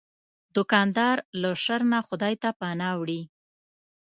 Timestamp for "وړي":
2.99-3.21